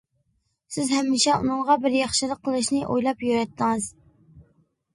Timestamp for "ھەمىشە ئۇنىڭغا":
0.93-1.75